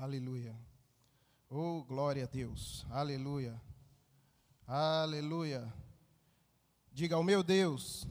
[0.00, 0.54] Aleluia.
[1.50, 2.86] Oh, glória a Deus.
[2.88, 3.60] Aleluia.
[4.64, 5.74] Aleluia.
[6.92, 8.06] Diga o meu Deus.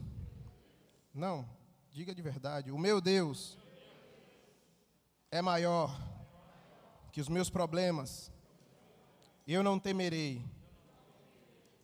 [1.14, 1.48] Não,
[1.90, 2.70] diga de verdade.
[2.70, 3.56] O meu Deus
[5.30, 5.98] é maior
[7.10, 8.30] que os meus problemas.
[9.46, 10.44] Eu não temerei.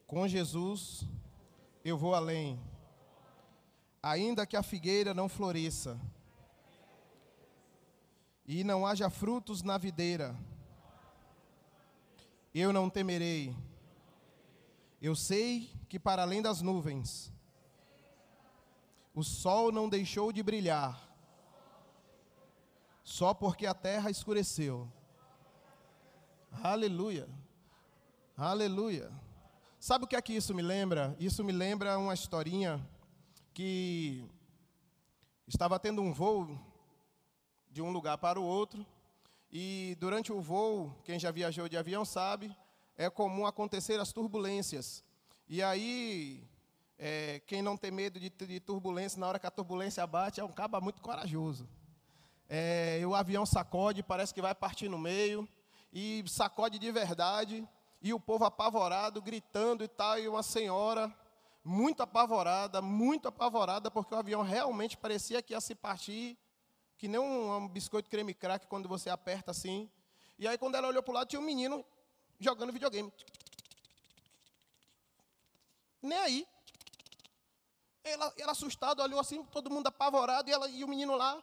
[0.06, 1.08] Com Jesus
[1.82, 2.60] eu vou além.
[4.02, 5.98] Ainda que a figueira não floresça
[8.46, 10.36] e não haja frutos na videira,
[12.54, 13.56] eu não temerei.
[15.00, 17.32] Eu sei que para além das nuvens,
[19.14, 21.00] o sol não deixou de brilhar,
[23.02, 24.90] só porque a terra escureceu.
[26.62, 27.28] Aleluia,
[28.36, 29.10] aleluia.
[29.78, 31.14] Sabe o que é que isso me lembra?
[31.18, 32.80] Isso me lembra uma historinha
[33.52, 34.26] que
[35.46, 36.58] estava tendo um voo
[37.74, 38.86] de um lugar para o outro,
[39.52, 42.56] e durante o voo, quem já viajou de avião sabe,
[42.96, 45.02] é comum acontecer as turbulências.
[45.48, 46.40] E aí,
[46.96, 50.44] é, quem não tem medo de, de, turbulência, na hora que a turbulência bate, é
[50.44, 51.68] um caba muito corajoso.
[52.48, 55.48] É, o avião sacode, parece que vai partir no meio,
[55.92, 57.68] e sacode de verdade,
[58.00, 61.12] e o povo apavorado, gritando e tal, e uma senhora
[61.64, 66.38] muito apavorada, muito apavorada, porque o avião realmente parecia que ia se partir,
[66.96, 69.90] que nem um, um biscoito creme crack quando você aperta assim.
[70.38, 71.84] E aí quando ela olhou para o lado, tinha um menino
[72.38, 73.12] jogando videogame.
[76.02, 76.48] Nem aí.
[78.02, 81.42] Ela, ela assustada, olhou assim, todo mundo apavorado, e, ela, e o menino lá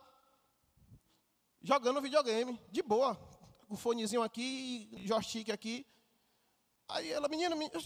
[1.62, 3.18] jogando videogame, de boa.
[3.68, 5.86] O fonezinho aqui, joystick aqui.
[6.88, 7.82] Aí ela, menino, menino,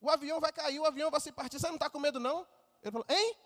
[0.00, 2.46] o avião vai cair, o avião vai se partir, você não está com medo não?
[2.82, 3.36] Ele falou, hein?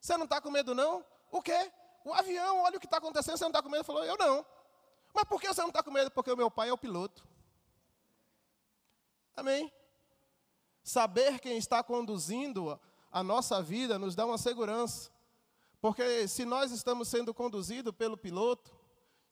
[0.00, 1.04] Você não está com medo não?
[1.30, 1.72] O quê?
[2.04, 3.80] O avião, olha o que está acontecendo, você não está com medo?
[3.80, 4.44] Ele falou, eu não.
[5.14, 6.10] Mas por que você não está com medo?
[6.10, 7.26] Porque o meu pai é o piloto.
[9.36, 9.72] Amém?
[10.82, 12.78] Saber quem está conduzindo
[13.10, 15.10] a nossa vida nos dá uma segurança.
[15.80, 18.76] Porque se nós estamos sendo conduzidos pelo piloto,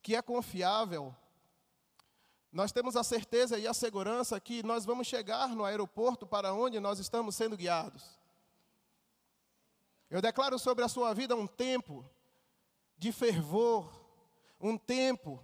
[0.03, 1.15] que é confiável,
[2.53, 6.79] nós temos a certeza e a segurança que nós vamos chegar no aeroporto para onde
[6.79, 8.19] nós estamos sendo guiados.
[10.09, 12.09] Eu declaro sobre a sua vida um tempo
[12.97, 13.91] de fervor,
[14.61, 15.43] um tempo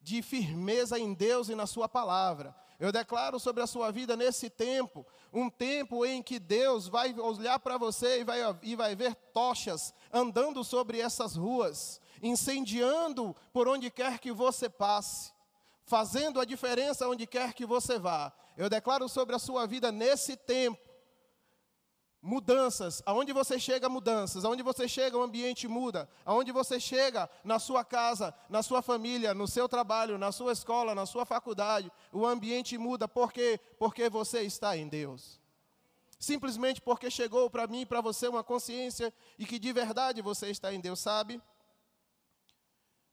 [0.00, 2.54] de firmeza em Deus e na Sua palavra.
[2.80, 7.58] Eu declaro sobre a sua vida nesse tempo, um tempo em que Deus vai olhar
[7.58, 13.90] para você e vai, e vai ver tochas andando sobre essas ruas, incendiando por onde
[13.90, 15.30] quer que você passe,
[15.84, 18.32] fazendo a diferença onde quer que você vá.
[18.56, 20.89] Eu declaro sobre a sua vida nesse tempo
[22.22, 27.58] Mudanças, aonde você chega, mudanças, aonde você chega, o ambiente muda, aonde você chega, na
[27.58, 32.26] sua casa, na sua família, no seu trabalho, na sua escola, na sua faculdade, o
[32.26, 33.58] ambiente muda, por quê?
[33.78, 35.40] Porque você está em Deus.
[36.18, 40.50] Simplesmente porque chegou para mim e para você uma consciência e que de verdade você
[40.50, 41.40] está em Deus, sabe?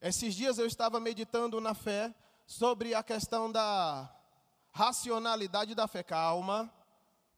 [0.02, 2.14] Esses dias eu estava meditando na fé
[2.46, 4.14] sobre a questão da
[4.74, 6.04] racionalidade da fé.
[6.04, 6.70] Calma,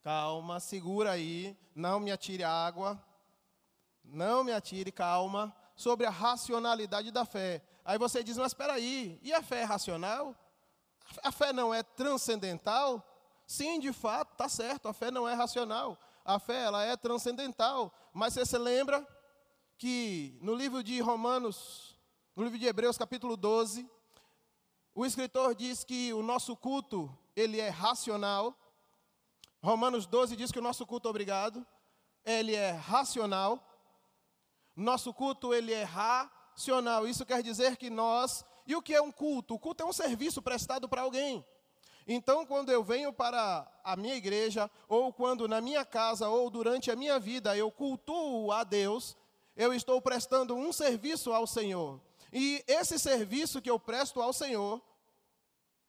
[0.01, 3.01] Calma, segura aí, não me atire água.
[4.03, 7.61] Não me atire, calma, sobre a racionalidade da fé.
[7.85, 10.35] Aí você diz, mas espera aí, e a fé é racional?
[11.23, 13.05] A fé não é transcendental?
[13.45, 15.97] Sim, de fato, está certo, a fé não é racional.
[16.23, 17.91] A fé ela é transcendental.
[18.13, 19.07] Mas você se lembra
[19.77, 21.97] que no livro de Romanos,
[22.35, 23.89] no livro de Hebreus, capítulo 12,
[24.93, 28.55] o escritor diz que o nosso culto, ele é racional,
[29.61, 31.65] Romanos 12 diz que o nosso culto, obrigado,
[32.23, 33.65] ele é racional.
[34.75, 37.07] Nosso culto, ele é racional.
[37.07, 38.45] Isso quer dizer que nós...
[38.65, 39.55] E o que é um culto?
[39.55, 41.45] O culto é um serviço prestado para alguém.
[42.07, 46.89] Então, quando eu venho para a minha igreja, ou quando na minha casa, ou durante
[46.89, 49.17] a minha vida eu cultuo a Deus,
[49.55, 51.99] eu estou prestando um serviço ao Senhor.
[52.31, 54.81] E esse serviço que eu presto ao Senhor,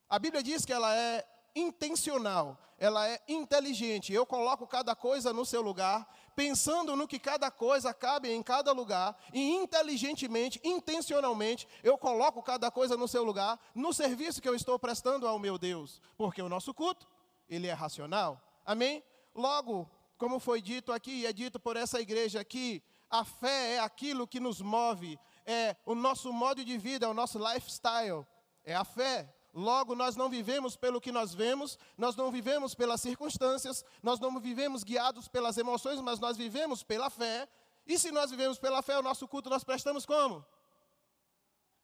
[0.09, 1.25] a Bíblia diz que ela é
[1.55, 4.13] intencional, ela é inteligente.
[4.13, 8.73] Eu coloco cada coisa no seu lugar, pensando no que cada coisa cabe em cada
[8.73, 14.55] lugar, e inteligentemente, intencionalmente, eu coloco cada coisa no seu lugar, no serviço que eu
[14.55, 17.07] estou prestando ao meu Deus, porque o nosso culto,
[17.49, 18.41] ele é racional.
[18.65, 19.03] Amém?
[19.35, 23.79] Logo, como foi dito aqui e é dito por essa igreja aqui, a fé é
[23.81, 28.27] aquilo que nos move, é o nosso modo de vida, é o nosso lifestyle,
[28.65, 29.35] é a fé.
[29.53, 34.39] Logo, nós não vivemos pelo que nós vemos, nós não vivemos pelas circunstâncias, nós não
[34.39, 37.49] vivemos guiados pelas emoções, mas nós vivemos pela fé.
[37.85, 40.47] E se nós vivemos pela fé, o nosso culto nós prestamos como?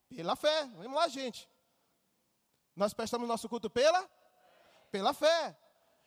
[0.09, 0.65] Pela fé.
[0.77, 1.51] Vamos lá, gente.
[2.77, 4.09] Nós prestamos nosso culto pela?
[4.93, 5.59] Pela fé.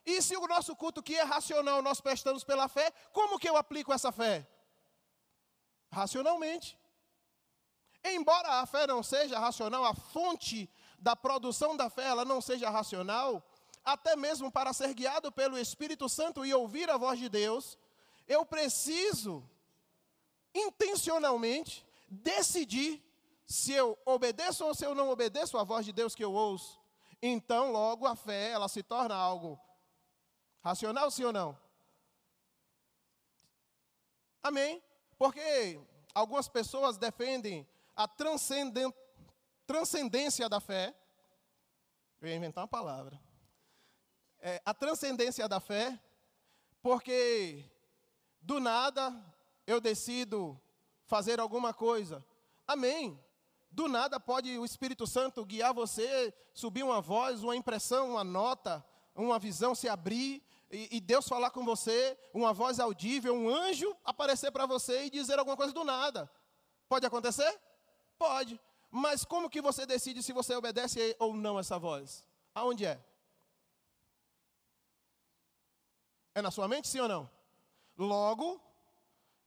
[0.05, 3.57] E se o nosso culto que é racional nós prestamos pela fé, como que eu
[3.57, 4.47] aplico essa fé?
[5.91, 6.79] Racionalmente.
[8.03, 10.69] Embora a fé não seja racional, a fonte
[10.99, 13.43] da produção da fé ela não seja racional,
[13.83, 17.77] até mesmo para ser guiado pelo Espírito Santo e ouvir a voz de Deus,
[18.27, 19.43] eu preciso
[20.53, 23.01] intencionalmente decidir
[23.45, 26.79] se eu obedeço ou se eu não obedeço à voz de Deus que eu ouço.
[27.21, 29.59] Então, logo a fé, ela se torna algo
[30.61, 31.57] racional, sim ou não?
[34.41, 34.81] Amém?
[35.17, 35.79] Porque
[36.13, 38.95] algumas pessoas defendem a transcendência
[40.49, 40.95] da fé.
[42.21, 43.19] Eu ia inventar uma palavra.
[44.39, 45.99] É, a transcendência da fé,
[46.81, 47.63] porque
[48.41, 49.13] do nada
[49.67, 50.59] eu decido
[51.05, 52.25] fazer alguma coisa.
[52.65, 53.19] Amém.
[53.69, 58.83] Do nada pode o Espírito Santo guiar você, subir uma voz, uma impressão, uma nota,
[59.15, 60.41] uma visão se abrir
[60.71, 65.09] e, e Deus falar com você, uma voz audível, um anjo aparecer para você e
[65.09, 66.29] dizer alguma coisa do nada.
[66.87, 67.59] Pode acontecer?
[68.17, 68.59] Pode.
[68.91, 72.25] Mas como que você decide se você obedece ou não essa voz?
[72.55, 72.99] Aonde é?
[76.33, 77.29] É na sua mente, sim ou não?
[77.97, 78.61] Logo,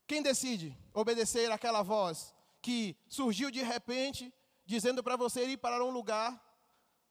[0.07, 4.33] quem decide obedecer aquela voz que surgiu de repente,
[4.65, 6.41] dizendo para você ir para um lugar,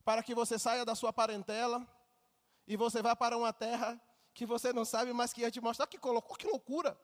[0.05, 1.87] para que você saia da sua parentela
[2.67, 4.01] e você vá para uma terra
[4.33, 6.99] que você não sabe, mas que ia te mostrar que colocou, que loucura.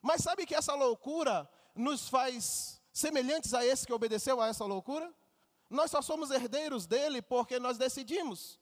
[0.00, 5.12] Mas sabe que essa loucura nos faz semelhantes a esse que obedeceu a essa loucura?
[5.70, 8.60] Nós só somos herdeiros dele porque nós decidimos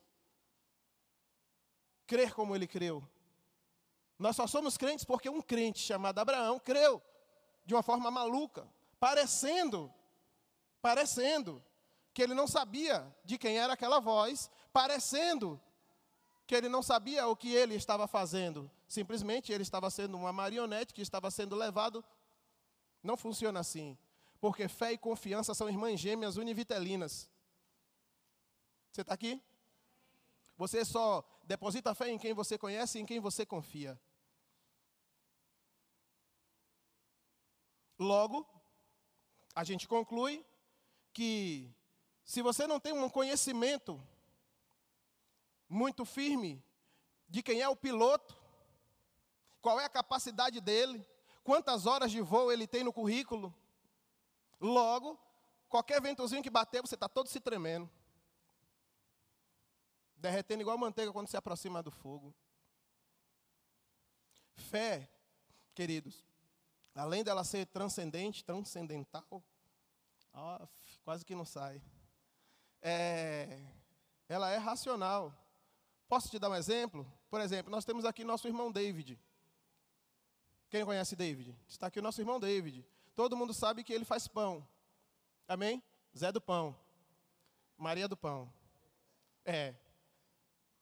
[2.07, 3.03] crer como ele creu.
[4.19, 7.03] Nós só somos crentes porque um crente chamado Abraão creu
[7.65, 8.69] de uma forma maluca
[9.01, 9.93] parecendo,
[10.83, 11.65] parecendo
[12.13, 15.59] que ele não sabia de quem era aquela voz, parecendo
[16.47, 18.71] que ele não sabia o que ele estava fazendo.
[18.87, 22.05] Simplesmente ele estava sendo uma marionete que estava sendo levado.
[23.03, 23.97] Não funciona assim.
[24.41, 27.31] Porque fé e confiança são irmãs gêmeas univitelinas.
[28.91, 29.41] Você está aqui?
[30.57, 34.01] Você só deposita fé em quem você conhece e em quem você confia.
[37.99, 38.49] Logo,
[39.55, 40.45] a gente conclui
[41.13, 41.71] que
[42.25, 44.01] se você não tem um conhecimento
[45.69, 46.65] muito firme
[47.29, 48.37] de quem é o piloto,
[49.61, 51.07] qual é a capacidade dele,
[51.45, 53.55] quantas horas de voo ele tem no currículo,
[54.61, 55.19] logo,
[55.69, 57.89] qualquer ventozinho que bater, você está todo se tremendo.
[60.17, 62.35] Derretendo igual manteiga quando se aproxima do fogo.
[64.55, 65.09] Fé,
[65.75, 66.23] queridos,
[66.95, 69.43] além dela ser transcendente, transcendental,
[70.35, 70.69] oh,
[71.03, 71.83] quase que não sai.
[72.83, 73.59] É,
[74.29, 75.35] ela é racional.
[76.07, 77.11] Posso te dar um exemplo?
[77.31, 79.19] Por exemplo, nós temos aqui nosso irmão David.
[80.69, 81.57] Quem conhece David?
[81.69, 82.87] Está aqui o nosso irmão David.
[83.21, 84.67] Todo mundo sabe que ele faz pão.
[85.47, 85.83] Amém?
[86.17, 86.75] Zé do pão.
[87.77, 88.51] Maria do pão.
[89.45, 89.75] É.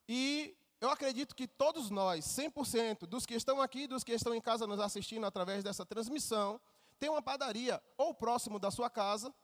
[0.09, 4.41] E eu acredito que todos nós, 100% dos que estão aqui, dos que estão em
[4.41, 6.61] casa nos assistindo através dessa transmissão,
[6.97, 9.35] tem uma padaria ou próximo da sua casa,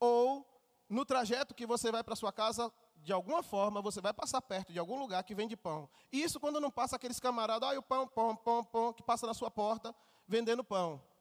[0.00, 0.50] ou
[0.88, 4.72] no trajeto que você vai para sua casa, de alguma forma, você vai passar perto
[4.72, 5.86] de algum lugar que vende pão.
[6.10, 9.34] Isso quando não passa aqueles camaradas, olha o pão, pão, pão, pão, que passa na
[9.34, 9.94] sua porta
[10.26, 11.11] vendendo pão.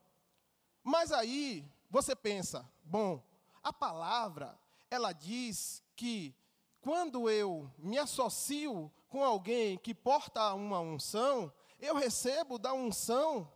[0.83, 3.23] Mas aí você pensa, bom,
[3.61, 4.57] a palavra,
[4.89, 6.35] ela diz que
[6.79, 13.51] quando eu me associo com alguém que porta uma unção, eu recebo da unção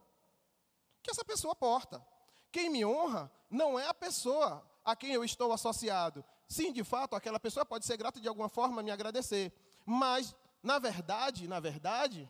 [1.01, 2.05] que essa pessoa porta.
[2.51, 6.23] Quem me honra não é a pessoa a quem eu estou associado.
[6.47, 9.51] Sim, de fato, aquela pessoa pode ser grata de alguma forma, me agradecer.
[9.85, 12.29] Mas, na verdade, na verdade,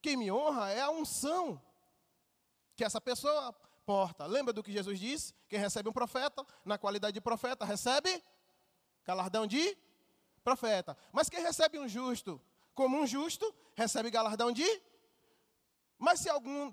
[0.00, 1.60] quem me honra é a unção
[2.76, 3.54] que essa pessoa
[4.28, 5.34] Lembra do que Jesus disse?
[5.48, 8.22] Quem recebe um profeta, na qualidade de profeta, recebe
[9.04, 9.76] galardão de
[10.42, 10.96] profeta.
[11.12, 12.40] Mas quem recebe um justo
[12.74, 14.66] como um justo, recebe galardão de.
[15.98, 16.72] Mas se algum,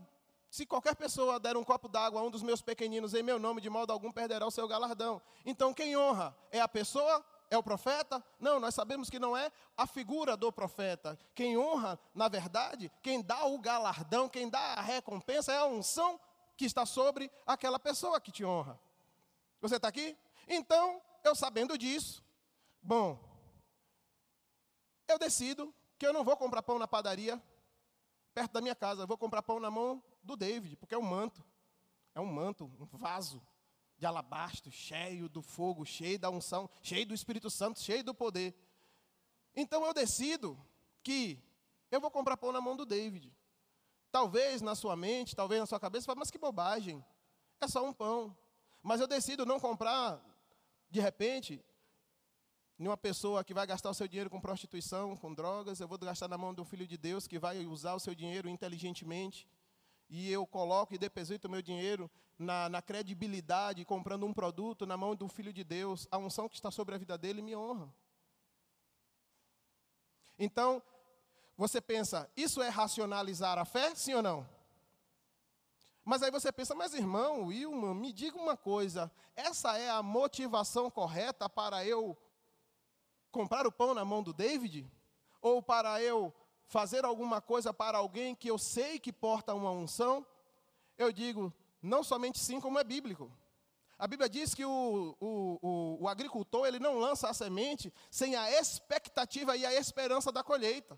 [0.50, 3.62] se qualquer pessoa der um copo d'água a um dos meus pequeninos em meu nome,
[3.62, 5.22] de modo algum perderá o seu galardão.
[5.46, 7.24] Então quem honra é a pessoa?
[7.52, 8.24] É o profeta?
[8.40, 11.18] Não, nós sabemos que não é a figura do profeta.
[11.34, 16.20] Quem honra, na verdade, quem dá o galardão, quem dá a recompensa é a unção
[16.60, 18.78] que está sobre aquela pessoa que te honra.
[19.62, 20.18] Você está aqui?
[20.46, 22.22] Então, eu sabendo disso,
[22.82, 23.18] bom,
[25.08, 27.42] eu decido que eu não vou comprar pão na padaria
[28.34, 31.02] perto da minha casa, eu vou comprar pão na mão do David, porque é um
[31.02, 31.42] manto.
[32.14, 33.42] É um manto, um vaso
[33.98, 38.54] de alabastro, cheio do fogo, cheio da unção, cheio do Espírito Santo, cheio do poder.
[39.56, 40.60] Então eu decido
[41.02, 41.42] que
[41.90, 43.34] eu vou comprar pão na mão do David.
[44.12, 47.04] Talvez na sua mente, talvez na sua cabeça, fale, mas que bobagem,
[47.62, 48.36] é só um pão.
[48.82, 50.20] Mas eu decido não comprar,
[50.90, 51.64] de repente,
[52.80, 55.98] em uma pessoa que vai gastar o seu dinheiro com prostituição, com drogas, eu vou
[55.98, 59.48] gastar na mão de um filho de Deus que vai usar o seu dinheiro inteligentemente.
[60.10, 64.96] E eu coloco e deposito o meu dinheiro na, na credibilidade, comprando um produto na
[64.96, 66.08] mão de um filho de Deus.
[66.10, 67.94] A unção que está sobre a vida dele me honra.
[70.40, 70.82] Então,
[71.60, 73.94] você pensa, isso é racionalizar a fé?
[73.94, 74.48] Sim ou não?
[76.06, 80.90] Mas aí você pensa, mas irmão, Wilma, me diga uma coisa: essa é a motivação
[80.90, 82.18] correta para eu
[83.30, 84.90] comprar o pão na mão do David?
[85.42, 86.34] Ou para eu
[86.66, 90.26] fazer alguma coisa para alguém que eu sei que porta uma unção?
[90.98, 93.30] Eu digo, não somente sim, como é bíblico.
[93.98, 98.34] A Bíblia diz que o, o, o, o, agricultor ele não lança a semente sem
[98.38, 100.98] a expectativa e a esperança da colheita.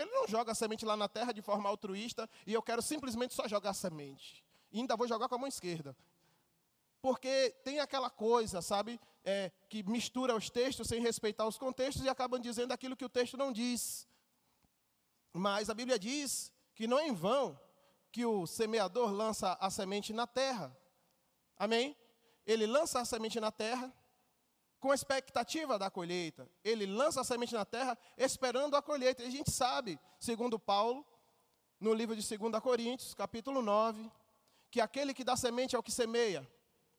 [0.00, 3.34] Ele não joga a semente lá na terra de forma altruísta e eu quero simplesmente
[3.34, 4.42] só jogar a semente.
[4.72, 5.94] E ainda vou jogar com a mão esquerda.
[7.02, 12.08] Porque tem aquela coisa, sabe, é, que mistura os textos sem respeitar os contextos e
[12.08, 14.08] acabam dizendo aquilo que o texto não diz.
[15.32, 17.58] Mas a Bíblia diz que não é em vão
[18.10, 20.74] que o semeador lança a semente na terra.
[21.58, 21.94] Amém?
[22.46, 23.92] Ele lança a semente na terra
[24.80, 26.48] com expectativa da colheita.
[26.64, 29.22] Ele lança a semente na terra esperando a colheita.
[29.22, 31.06] E a gente sabe, segundo Paulo,
[31.78, 34.10] no livro de 2 Coríntios, capítulo 9,
[34.70, 36.50] que aquele que dá semente é o que semeia.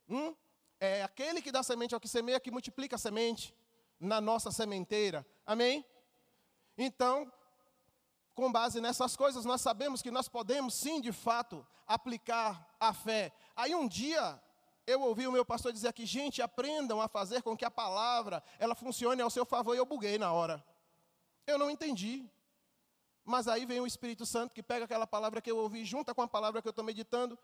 [0.07, 0.35] Hum?
[0.79, 3.53] É aquele que dá semente ao que semeia que multiplica a semente
[3.99, 5.25] na nossa sementeira.
[5.45, 5.85] Amém?
[6.77, 7.31] Então,
[8.35, 13.31] com base nessas coisas, nós sabemos que nós podemos sim, de fato, aplicar a fé.
[13.55, 14.41] Aí um dia
[14.93, 18.43] eu ouvi o meu pastor dizer aqui, gente, aprendam a fazer com que a palavra
[18.59, 19.73] ela funcione ao seu favor.
[19.73, 20.63] E eu buguei na hora.
[21.47, 22.29] Eu não entendi.
[23.23, 26.21] Mas aí vem o Espírito Santo que pega aquela palavra que eu ouvi, junta com
[26.21, 27.37] a palavra que eu estou meditando,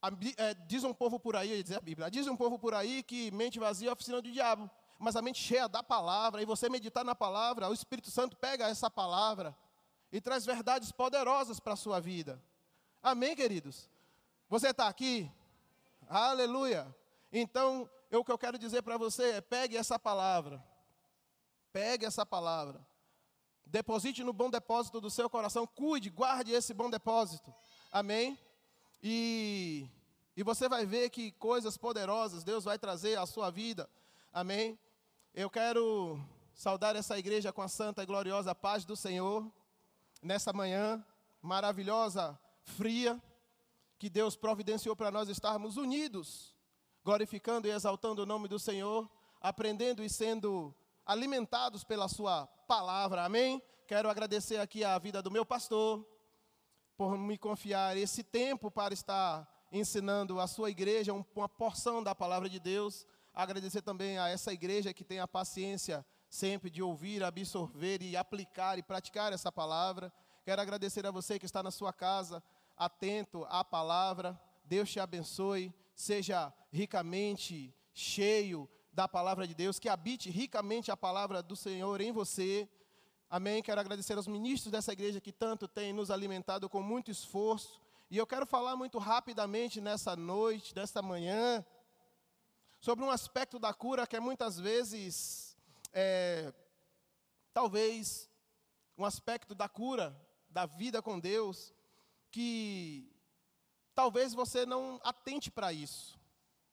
[0.00, 3.02] a, é, diz um povo por aí, diz a Bíblia, diz um povo por aí
[3.02, 6.68] que mente vazia é oficina do diabo, mas a mente cheia da palavra, e você
[6.68, 9.56] meditar na palavra, o Espírito Santo pega essa palavra
[10.12, 12.40] e traz verdades poderosas para a sua vida.
[13.02, 13.90] Amém, queridos?
[14.48, 15.30] Você está aqui?
[16.08, 16.94] Aleluia!
[17.32, 20.62] Então, eu, o que eu quero dizer para você é: pegue essa palavra,
[21.72, 22.80] pegue essa palavra,
[23.64, 27.52] deposite no bom depósito do seu coração, cuide, guarde esse bom depósito.
[27.90, 28.38] Amém?
[29.02, 29.88] E,
[30.36, 33.90] e você vai ver que coisas poderosas Deus vai trazer à sua vida.
[34.32, 34.78] Amém?
[35.34, 36.20] Eu quero
[36.54, 39.50] saudar essa igreja com a santa e gloriosa paz do Senhor,
[40.22, 41.04] nessa manhã
[41.42, 43.20] maravilhosa, fria,
[43.98, 46.54] que Deus providenciou para nós estarmos unidos,
[47.04, 49.10] glorificando e exaltando o nome do Senhor,
[49.40, 50.74] aprendendo e sendo
[51.04, 53.24] alimentados pela Sua palavra.
[53.24, 53.62] Amém?
[53.86, 56.04] Quero agradecer aqui a vida do meu pastor,
[56.96, 62.48] por me confiar esse tempo para estar ensinando a sua igreja uma porção da palavra
[62.48, 63.06] de Deus.
[63.34, 68.78] Agradecer também a essa igreja que tem a paciência sempre de ouvir, absorver e aplicar
[68.78, 70.12] e praticar essa palavra.
[70.44, 72.42] Quero agradecer a você que está na sua casa,
[72.76, 74.38] atento à palavra.
[74.64, 81.42] Deus te abençoe, seja ricamente cheio da palavra de Deus, que habite ricamente a palavra
[81.42, 82.68] do Senhor em você.
[83.28, 83.62] Amém.
[83.62, 87.80] Quero agradecer aos ministros dessa igreja que tanto têm nos alimentado com muito esforço.
[88.10, 91.64] E eu quero falar muito rapidamente nessa noite, nesta manhã,
[92.80, 95.56] sobre um aspecto da cura que é muitas vezes,
[95.92, 96.54] é,
[97.52, 98.30] talvez,
[98.96, 100.16] um aspecto da cura,
[100.48, 101.74] da vida com Deus,
[102.36, 103.10] que
[103.94, 106.20] talvez você não atente para isso.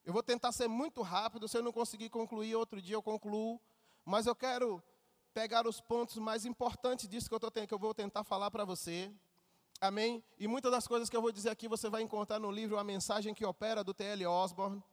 [0.04, 3.62] Eu vou tentar ser muito rápido, se eu não conseguir concluir, outro dia eu concluo,
[4.04, 4.84] mas eu quero
[5.34, 8.66] pegar os pontos mais importantes disso que eu, tô, que eu vou tentar falar para
[8.66, 9.10] você.
[9.80, 10.22] Amém?
[10.38, 12.84] E muitas das coisas que eu vou dizer aqui você vai encontrar no livro A
[12.84, 14.26] Mensagem que Opera, do T.L.
[14.26, 14.84] Osborne.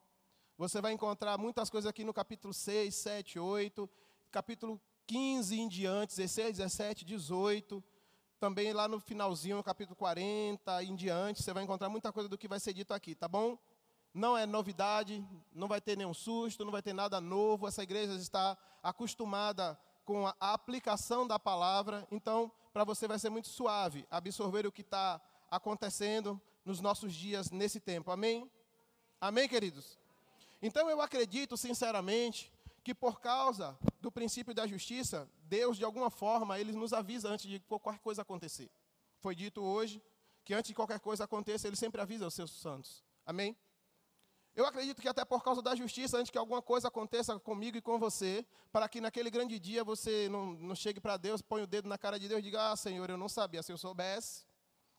[0.57, 3.91] Você vai encontrar muitas coisas aqui no capítulo 6, 7, 8,
[4.31, 7.83] capítulo 15 em diante, 16, 17, 18.
[8.40, 12.38] Também lá no finalzinho, no capítulo 40 em diante, você vai encontrar muita coisa do
[12.38, 13.59] que vai ser dito aqui, tá bom?
[14.14, 17.68] Não é novidade, não vai ter nenhum susto, não vai ter nada novo.
[17.68, 23.49] Essa igreja está acostumada com a aplicação da palavra, então para você vai ser muito
[23.49, 25.20] suave absorver o que está
[25.50, 28.11] acontecendo nos nossos dias nesse tempo.
[28.11, 28.50] Amém?
[29.20, 29.99] Amém, queridos?
[30.62, 32.50] Então eu acredito sinceramente
[32.82, 37.46] que por causa do princípio da justiça, Deus de alguma forma ele nos avisa antes
[37.46, 38.70] de qualquer coisa acontecer.
[39.18, 40.02] Foi dito hoje
[40.44, 43.04] que antes de qualquer coisa aconteça, ele sempre avisa os seus santos.
[43.26, 43.56] Amém?
[44.54, 47.80] Eu acredito que até por causa da justiça, antes que alguma coisa aconteça comigo e
[47.80, 51.66] com você, para que naquele grande dia você não, não chegue para Deus, põe o
[51.66, 53.62] dedo na cara de Deus e diga: Ah, Senhor, eu não sabia.
[53.62, 54.44] Se eu soubesse,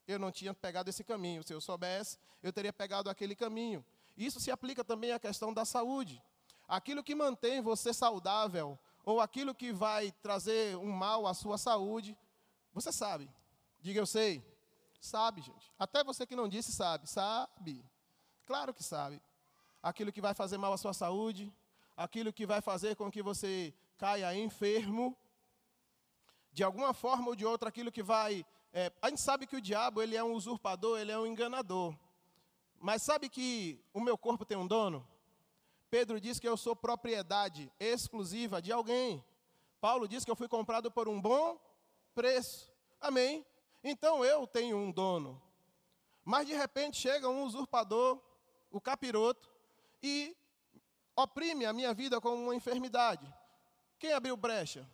[0.08, 1.44] eu não tinha pegado esse caminho.
[1.44, 3.84] Se eu soubesse, eu teria pegado aquele caminho.
[4.16, 6.24] Isso se aplica também à questão da saúde.
[6.72, 12.18] Aquilo que mantém você saudável, ou aquilo que vai trazer um mal à sua saúde,
[12.74, 13.30] você sabe.
[13.82, 14.44] Diga eu sei.
[15.00, 15.72] Sabe, gente.
[15.78, 17.08] Até você que não disse sabe.
[17.10, 17.84] Sabe.
[18.46, 19.22] Claro que sabe
[19.82, 21.52] aquilo que vai fazer mal à sua saúde,
[21.98, 25.18] aquilo que vai fazer com que você caia enfermo,
[26.52, 28.46] de alguma forma ou de outra, aquilo que vai.
[28.74, 31.96] É, a gente sabe que o diabo ele é um usurpador, ele é um enganador.
[32.80, 35.08] Mas sabe que o meu corpo tem um dono?
[35.92, 39.24] Pedro diz que eu sou propriedade exclusiva de alguém.
[39.82, 41.60] Paulo diz que eu fui comprado por um bom
[42.16, 42.72] preço.
[43.02, 43.46] Amém?
[43.84, 45.42] Então eu tenho um dono.
[46.24, 48.22] Mas de repente chega um usurpador,
[48.72, 49.52] o capiroto,
[50.02, 50.34] e
[51.14, 53.32] oprime a minha vida como uma enfermidade.
[54.00, 54.90] Quem abriu brecha?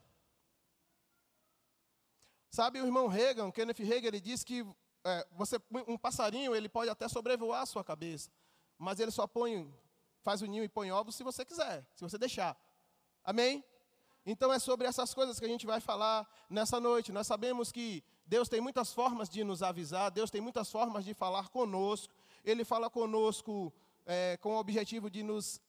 [2.50, 4.66] Sabe, o irmão Reagan, Kenneth Reagan, ele diz que
[5.04, 8.32] é, você, um passarinho ele pode até sobrevoar a sua cabeça,
[8.80, 9.72] mas ele só põe,
[10.28, 12.54] faz o ninho e põe ovos se você quiser, se você deixar.
[13.24, 13.64] Amém?
[14.26, 17.14] Então é sobre essas coisas que a gente vai falar nessa noite.
[17.14, 21.14] Nós sabemos que Deus tem muitas formas de nos avisar, Deus tem muitas formas de
[21.14, 22.14] falar conosco.
[22.44, 23.74] Ele fala conosco
[24.06, 25.62] é, com o objetivo de nos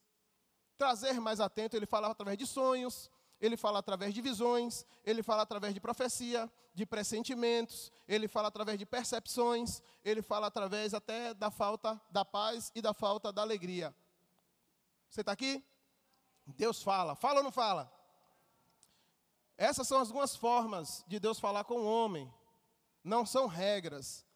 [0.77, 1.77] trazer mais atento.
[1.77, 3.09] Ele fala através de sonhos,
[3.41, 8.77] ele fala através de visões, ele fala através de profecia, de pressentimentos, ele fala através
[8.77, 13.95] de percepções, ele fala através até da falta da paz e da falta da alegria.
[15.09, 15.65] Você está aqui?
[16.47, 17.15] Deus fala.
[17.15, 17.93] Fala ou não fala?
[19.57, 22.33] Essas são algumas formas de Deus falar com o homem.
[23.03, 24.27] Não são regras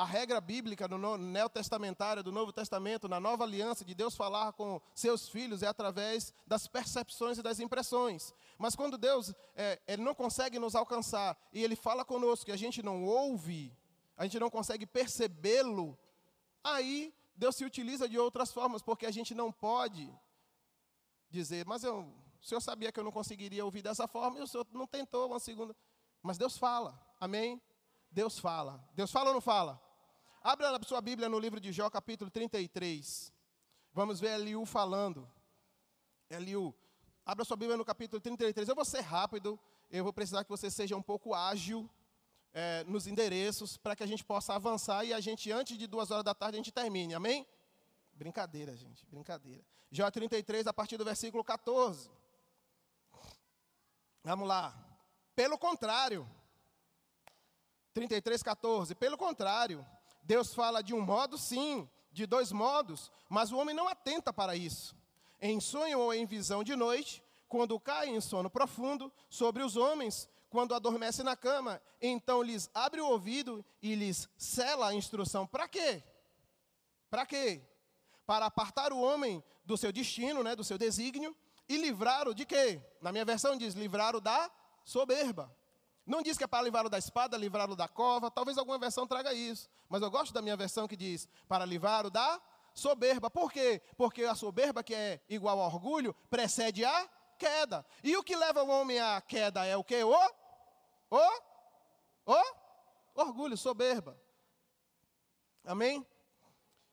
[0.00, 4.80] a regra bíblica no neotestamentária do Novo Testamento, na nova aliança, de Deus falar com
[4.94, 8.32] seus filhos é através das percepções e das impressões.
[8.56, 12.56] Mas quando Deus é, ele não consegue nos alcançar e Ele fala conosco e a
[12.56, 13.76] gente não ouve,
[14.16, 15.98] a gente não consegue percebê-lo,
[16.64, 20.12] aí Deus se utiliza de outras formas, porque a gente não pode
[21.28, 22.00] dizer, mas eu,
[22.40, 25.28] o Senhor sabia que eu não conseguiria ouvir dessa forma e o Senhor não tentou
[25.28, 25.74] uma segunda.
[26.22, 27.60] Mas Deus fala, amém?
[28.10, 28.84] Deus fala.
[28.94, 29.80] Deus fala ou não fala?
[30.42, 33.32] Abra a sua Bíblia no livro de Jó, capítulo 33.
[33.92, 35.30] Vamos ver Eliú falando.
[36.28, 36.74] Eliú,
[37.24, 38.68] abra sua Bíblia no capítulo 33.
[38.68, 39.58] Eu vou ser rápido,
[39.90, 41.88] eu vou precisar que você seja um pouco ágil
[42.52, 46.10] é, nos endereços, para que a gente possa avançar e a gente, antes de duas
[46.10, 47.14] horas da tarde, a gente termine.
[47.14, 47.46] Amém?
[48.12, 49.64] Brincadeira, gente, brincadeira.
[49.90, 52.10] Jó 33, a partir do versículo 14.
[54.22, 54.74] Vamos lá.
[55.34, 56.28] Pelo contrário,
[57.94, 58.94] 33, 14.
[58.94, 59.86] Pelo contrário,
[60.22, 64.54] Deus fala de um modo, sim, de dois modos, mas o homem não atenta para
[64.54, 64.94] isso.
[65.40, 70.28] Em sonho ou em visão de noite, quando cai em sono profundo, sobre os homens,
[70.50, 75.46] quando adormece na cama, então lhes abre o ouvido e lhes cela a instrução.
[75.46, 76.02] Para quê?
[77.08, 77.62] Para quê?
[78.26, 81.34] Para apartar o homem do seu destino, né, do seu desígnio,
[81.68, 82.82] e livrá-lo de quê?
[83.00, 84.50] Na minha versão diz: livrá-lo da
[84.84, 85.54] soberba.
[86.04, 88.28] Não diz que é para livrá-lo da espada, livrá-lo da cova.
[88.28, 89.68] Talvez alguma versão traga isso.
[89.88, 92.40] Mas eu gosto da minha versão que diz para livrá-lo da
[92.74, 93.30] soberba.
[93.30, 93.80] Por quê?
[93.96, 97.08] Porque a soberba, que é igual ao orgulho, precede a
[97.40, 97.86] queda.
[98.04, 100.04] E o que leva o homem à queda é o quê?
[100.04, 100.14] O?
[101.10, 101.42] O?
[102.26, 102.54] O?
[103.14, 104.20] Orgulho, soberba.
[105.64, 106.06] Amém?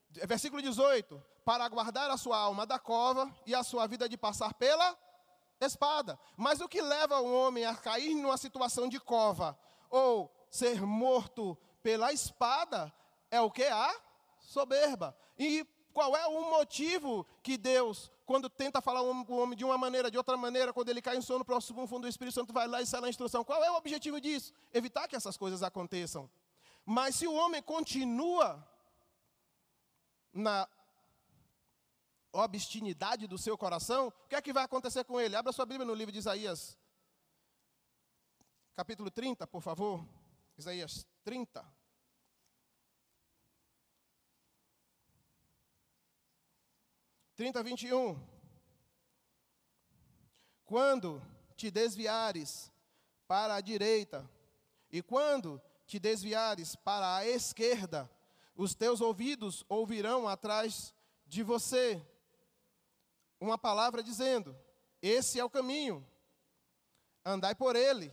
[0.09, 1.21] Versículo 18.
[1.43, 4.97] Para guardar a sua alma da cova e a sua vida de passar pela
[5.59, 6.17] espada.
[6.37, 9.57] Mas o que leva o homem a cair numa situação de cova
[9.89, 12.93] ou ser morto pela espada
[13.29, 13.65] é o que?
[13.65, 13.93] A
[14.39, 15.15] soberba.
[15.37, 15.65] E
[15.97, 20.17] qual é o motivo que Deus, quando tenta falar o homem de uma maneira, de
[20.19, 22.85] outra maneira, quando ele cai em sono próximo fundo do Espírito Santo vai lá e
[22.85, 23.43] sai a instrução?
[23.43, 24.53] Qual é o objetivo disso?
[24.71, 26.29] Evitar que essas coisas aconteçam.
[26.85, 28.63] Mas se o homem continua
[30.31, 30.69] na
[32.31, 35.35] obstinidade do seu coração, o que é que vai acontecer com ele?
[35.35, 36.77] Abra sua Bíblia no livro de Isaías,
[38.75, 40.07] capítulo 30, por favor.
[40.59, 41.76] Isaías 30.
[47.37, 48.19] Trinta, vinte e um.
[50.65, 51.21] Quando
[51.55, 52.71] te desviares
[53.27, 54.27] para a direita,
[54.91, 58.09] e quando te desviares para a esquerda,
[58.55, 60.95] os teus ouvidos ouvirão atrás
[61.27, 62.03] de você
[63.39, 64.57] uma palavra dizendo:
[64.99, 66.03] Esse é o caminho,
[67.23, 68.11] andai por ele.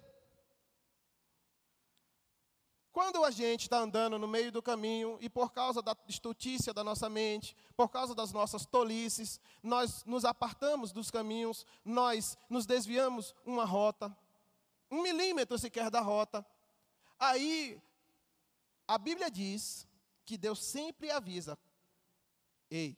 [2.94, 6.84] Quando a gente está andando no meio do caminho e por causa da estutícia da
[6.84, 13.34] nossa mente, por causa das nossas tolices, nós nos apartamos dos caminhos, nós nos desviamos
[13.44, 14.16] uma rota,
[14.88, 16.46] um milímetro sequer da rota.
[17.18, 17.82] Aí,
[18.86, 19.88] a Bíblia diz
[20.24, 21.58] que Deus sempre avisa:
[22.70, 22.96] ei,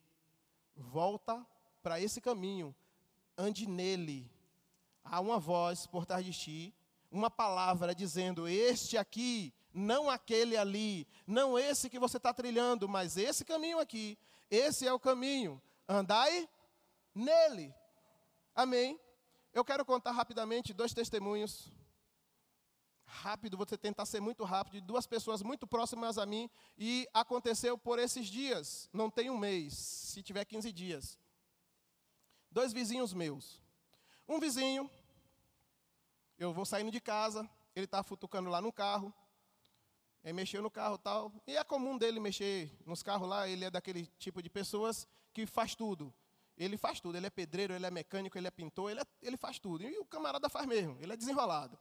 [0.77, 1.43] volta
[1.83, 2.77] para esse caminho,
[3.35, 4.31] ande nele.
[5.03, 6.75] Há uma voz por trás de ti,
[7.11, 13.17] uma palavra dizendo: Este aqui não aquele ali, não esse que você está trilhando, mas
[13.19, 14.19] esse caminho aqui,
[14.51, 16.49] esse é o caminho, andai
[17.15, 17.75] nele.
[18.55, 18.99] Amém?
[19.53, 21.71] Eu quero contar rapidamente dois testemunhos.
[23.05, 27.77] Rápido, vou tentar ser muito rápido, de duas pessoas muito próximas a mim, e aconteceu
[27.79, 31.19] por esses dias, não tem um mês, se tiver 15 dias.
[32.51, 33.63] Dois vizinhos meus.
[34.27, 34.91] Um vizinho,
[36.39, 39.15] eu vou saindo de casa, ele está futucando lá no carro,
[40.27, 41.33] Aí mexeu no carro tal.
[41.47, 45.47] E é comum dele mexer nos carros lá, ele é daquele tipo de pessoas que
[45.47, 46.13] faz tudo.
[46.59, 49.37] Ele faz tudo, ele é pedreiro, ele é mecânico, ele é pintor, ele, é, ele
[49.37, 49.85] faz tudo.
[49.85, 51.79] E o camarada faz mesmo, ele é desenrolado.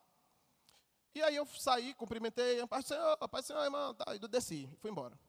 [1.15, 4.69] E aí eu saí, cumprimentei, Pai do Senhor, Pai do Senhor, irmão, tá, e desci,
[4.79, 5.19] fui embora.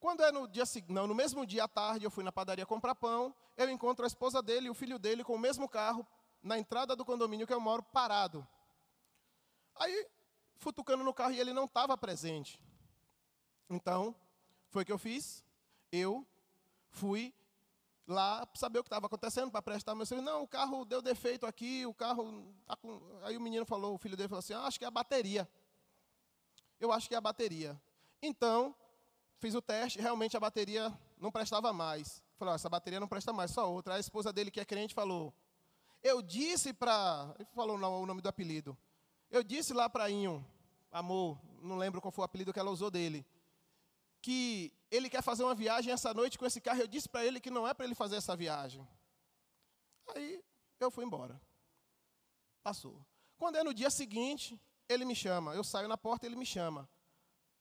[0.00, 2.94] Quando é no dia não, no mesmo dia à tarde, eu fui na padaria comprar
[2.94, 6.06] pão, eu encontro a esposa dele e o filho dele com o mesmo carro
[6.42, 8.46] na entrada do condomínio que eu moro, parado.
[9.74, 10.06] Aí
[10.58, 12.60] futucando no carro e ele não estava presente.
[13.68, 14.14] Então,
[14.70, 15.44] foi o que eu fiz.
[15.90, 16.26] Eu
[16.90, 17.34] fui
[18.06, 20.30] lá saber o que estava acontecendo para prestar meu serviço.
[20.30, 23.00] Não, o carro deu defeito aqui, o carro tá com...
[23.22, 25.48] Aí o menino falou, o filho dele falou assim: ah, acho que é a bateria.
[26.80, 27.80] Eu acho que é a bateria.
[28.20, 28.74] Então,
[29.38, 32.22] fiz o teste, realmente a bateria não prestava mais.
[32.36, 33.94] Falou, oh, essa bateria não presta mais, só outra.
[33.94, 35.32] A esposa dele, que é crente, falou:
[36.02, 37.34] Eu disse para.
[37.38, 38.76] Ele falou o nome do apelido.
[39.34, 40.46] Eu disse lá para Inho,
[40.92, 43.26] amor, não lembro qual foi o apelido que ela usou dele,
[44.22, 46.82] que ele quer fazer uma viagem essa noite com esse carro.
[46.82, 48.86] Eu disse para ele que não é para ele fazer essa viagem.
[50.14, 50.40] Aí
[50.78, 51.40] eu fui embora.
[52.62, 53.04] Passou.
[53.36, 54.56] Quando é no dia seguinte,
[54.88, 55.52] ele me chama.
[55.52, 56.88] Eu saio na porta, ele me chama.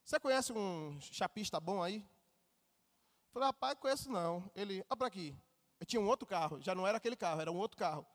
[0.06, 1.96] Você conhece um chapista bom aí?
[1.96, 4.48] Eu falei, rapaz, conheço não.
[4.54, 5.36] Ele, olha para aqui.
[5.80, 8.06] Eu tinha um outro carro, já não era aquele carro, era um outro carro.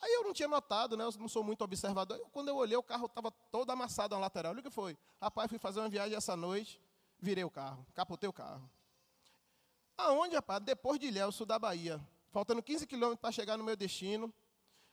[0.00, 1.04] Aí eu não tinha notado, né?
[1.04, 2.18] Eu não sou muito observador.
[2.30, 4.52] Quando eu olhei, o carro estava todo amassado na lateral.
[4.52, 4.96] Olha o que foi.
[5.20, 6.80] Rapaz, fui fazer uma viagem essa noite,
[7.18, 8.70] virei o carro, capotei o carro.
[9.96, 10.62] Aonde, rapaz?
[10.62, 12.00] Depois de Ilhéus, sul da Bahia.
[12.30, 14.32] Faltando 15 quilômetros para chegar no meu destino.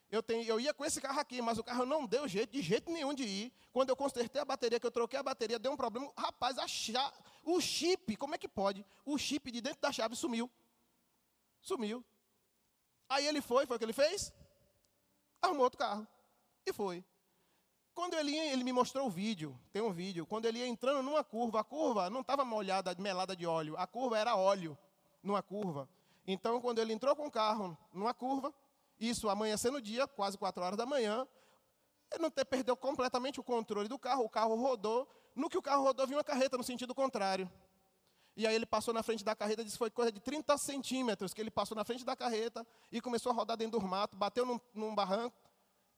[0.10, 2.62] Eu, tenho, eu ia com esse carro aqui, mas o carro não deu jeito, de
[2.62, 3.54] jeito nenhum de ir.
[3.72, 6.12] Quando eu consertei a bateria, que eu troquei a bateria, deu um problema.
[6.18, 8.86] Rapaz, a chave, o chip, como é que pode?
[9.06, 10.50] O chip de dentro da chave sumiu.
[11.62, 12.04] Sumiu.
[13.10, 14.34] Aí ele foi, foi o que ele fez?
[15.46, 16.08] Arrumou outro carro.
[16.66, 17.04] E foi.
[17.94, 21.02] Quando ele ia, ele me mostrou o vídeo, tem um vídeo, quando ele ia entrando
[21.02, 24.78] numa curva, a curva não estava molhada, melada de óleo, a curva era óleo
[25.24, 25.88] numa curva.
[26.28, 28.54] Então, quando ele entrou com o carro numa curva,
[29.00, 31.26] isso amanhecendo o dia, quase 4 horas da manhã,
[32.12, 35.62] ele não ter, perdeu completamente o controle do carro, o carro rodou, no que o
[35.62, 37.50] carro rodou, vinha uma carreta no sentido contrário.
[38.36, 41.34] E aí ele passou na frente da carreta, disse que foi coisa de 30 centímetros
[41.34, 44.46] que ele passou na frente da carreta e começou a rodar dentro do mato, bateu
[44.46, 45.36] num, num barranco.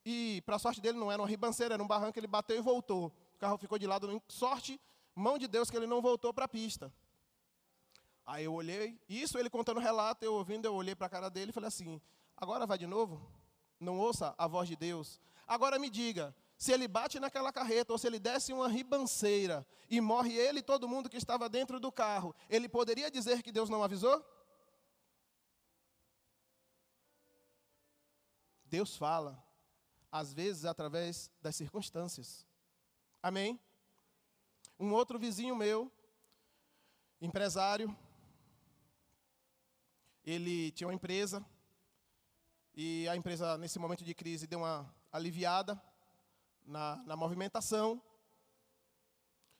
[0.04, 3.06] E, para sorte dele, não era uma ribanceira, era um barranco, ele bateu e voltou.
[3.34, 4.22] O carro ficou de lado.
[4.28, 4.80] Sorte,
[5.14, 6.92] mão de Deus, que ele não voltou para a pista.
[8.24, 11.28] Aí eu olhei, isso ele contando o relato, eu ouvindo, eu olhei para a cara
[11.28, 12.00] dele e falei assim:
[12.36, 13.20] agora vai de novo?
[13.80, 15.20] Não ouça a voz de Deus.
[15.46, 20.00] Agora me diga, se ele bate naquela carreta, ou se ele desce uma ribanceira e
[20.00, 23.70] morre ele e todo mundo que estava dentro do carro, ele poderia dizer que Deus
[23.70, 24.26] não avisou?
[28.64, 29.40] Deus fala,
[30.10, 32.44] às vezes através das circunstâncias.
[33.22, 33.58] Amém?
[34.80, 35.90] Um outro vizinho meu,
[37.20, 37.96] empresário,
[40.24, 41.46] ele tinha uma empresa,
[42.74, 45.80] e a empresa, nesse momento de crise, deu uma aliviada
[46.68, 48.00] na, na movimentação.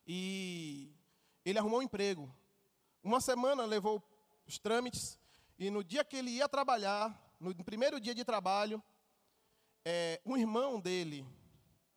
[0.07, 0.93] E
[1.45, 2.33] ele arrumou um emprego.
[3.03, 4.03] Uma semana levou
[4.47, 5.19] os trâmites,
[5.59, 8.83] e no dia que ele ia trabalhar, no primeiro dia de trabalho,
[9.85, 11.27] é, um irmão dele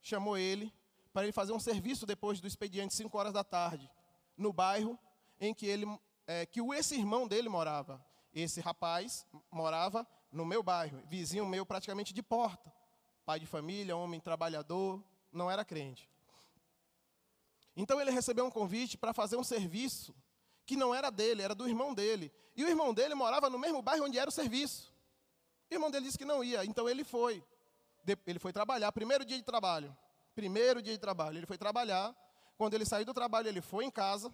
[0.02, 0.74] chamou ele
[1.14, 3.90] para ele fazer um serviço depois do expediente, 5 horas da tarde,
[4.38, 4.98] no bairro
[5.40, 5.86] em que, ele,
[6.26, 8.04] é, que esse irmão dele morava.
[8.34, 12.74] Esse rapaz morava no meu bairro, vizinho meu praticamente de porta
[13.26, 16.10] pai de família, homem trabalhador, não era crente.
[17.76, 20.14] Então ele recebeu um convite para fazer um serviço
[20.66, 22.32] que não era dele, era do irmão dele.
[22.56, 24.94] E o irmão dele morava no mesmo bairro onde era o serviço.
[25.70, 27.44] O irmão dele disse que não ia, então ele foi.
[28.26, 29.96] Ele foi trabalhar, primeiro dia de trabalho.
[30.36, 32.16] Primeiro dia de trabalho, ele foi trabalhar.
[32.58, 34.34] Quando ele saiu do trabalho, ele foi em casa.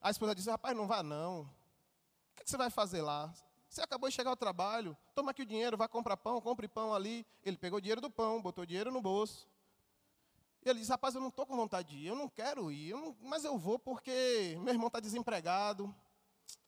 [0.00, 1.42] A esposa disse: Rapaz, não vá não.
[1.42, 3.32] O que você vai fazer lá?
[3.72, 6.92] Você acabou de chegar ao trabalho, toma aqui o dinheiro, vai comprar pão, compre pão
[6.92, 7.26] ali.
[7.42, 9.48] Ele pegou o dinheiro do pão, botou o dinheiro no bolso.
[10.62, 12.90] E ele disse: Rapaz, eu não estou com vontade de ir, eu não quero ir,
[12.90, 15.92] eu não, mas eu vou porque meu irmão está desempregado,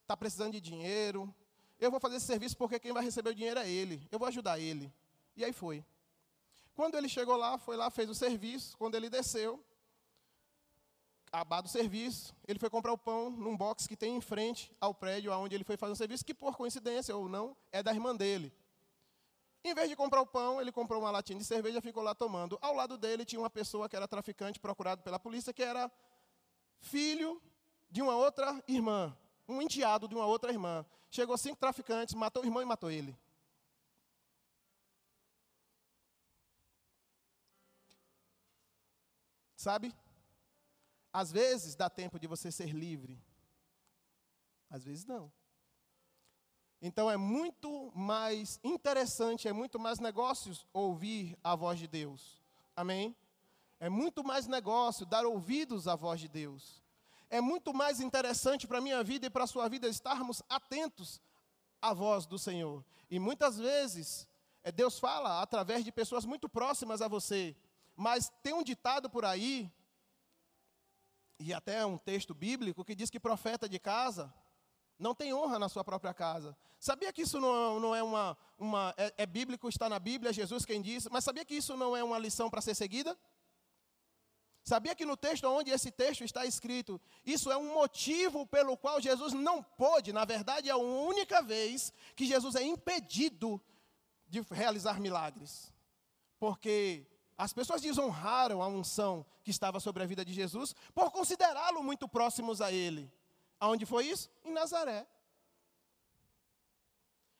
[0.01, 1.31] está precisando de dinheiro.
[1.79, 4.01] Eu vou fazer esse serviço porque quem vai receber o dinheiro é ele.
[4.11, 4.91] Eu vou ajudar ele.
[5.37, 5.85] E aí foi.
[6.73, 8.75] Quando ele chegou lá, foi lá, fez o serviço.
[8.79, 9.63] Quando ele desceu,
[11.35, 14.93] acabado o serviço, ele foi comprar o pão num box que tem em frente ao
[14.93, 18.15] prédio onde ele foi fazer o serviço, que por coincidência ou não, é da irmã
[18.15, 18.53] dele.
[19.61, 22.15] Em vez de comprar o pão, ele comprou uma latinha de cerveja e ficou lá
[22.15, 22.57] tomando.
[22.61, 25.91] Ao lado dele tinha uma pessoa que era traficante, procurado pela polícia, que era
[26.79, 27.41] filho
[27.89, 29.15] de uma outra irmã,
[29.47, 30.85] um enteado de uma outra irmã.
[31.09, 33.17] Chegou cinco traficantes, matou o irmão e matou ele.
[39.57, 39.93] Sabe?
[41.15, 43.17] Às vezes dá tempo de você ser livre.
[44.69, 45.31] Às vezes não.
[46.81, 52.43] Então é muito mais interessante, é muito mais negócios ouvir a voz de Deus.
[52.75, 53.15] Amém?
[53.79, 56.83] É muito mais negócio dar ouvidos à voz de Deus.
[57.29, 61.21] É muito mais interessante para a minha vida e para a sua vida estarmos atentos
[61.81, 62.83] à voz do Senhor.
[63.09, 64.27] E muitas vezes,
[64.65, 67.55] é, Deus fala através de pessoas muito próximas a você.
[67.95, 69.71] Mas tem um ditado por aí
[71.39, 74.33] e até um texto bíblico que diz que profeta de casa
[74.97, 76.57] não tem honra na sua própria casa.
[76.79, 78.37] Sabia que isso não, não é uma.
[78.57, 81.95] uma é, é, bíblico, está na Bíblia, Jesus quem disse, mas sabia que isso não
[81.95, 83.17] é uma lição para ser seguida?
[84.63, 88.99] Sabia que no texto onde esse texto está escrito, isso é um motivo pelo qual
[88.99, 93.61] Jesus não pôde, na verdade, é a única vez que Jesus é impedido
[94.27, 95.71] de realizar milagres.
[96.39, 97.05] Porque
[97.37, 102.07] as pessoas desonraram a unção que estava sobre a vida de Jesus por considerá-lo muito
[102.07, 103.11] próximos a ele.
[103.59, 104.29] Aonde foi isso?
[104.43, 105.05] Em Nazaré.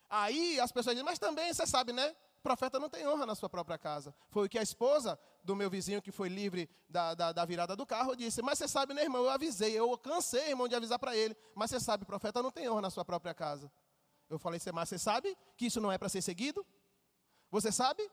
[0.09, 2.15] Aí as pessoas dizem, mas também você sabe, né?
[2.43, 4.13] Profeta não tem honra na sua própria casa.
[4.29, 7.75] Foi o que a esposa do meu vizinho, que foi livre da, da, da virada
[7.75, 9.23] do carro, disse: Mas você sabe, né, irmão?
[9.23, 11.35] Eu avisei, eu cansei, irmão, de avisar para ele.
[11.55, 13.71] Mas você sabe, profeta não tem honra na sua própria casa.
[14.29, 16.65] Eu falei, mas você sabe que isso não é para ser seguido?
[17.51, 18.09] Você sabe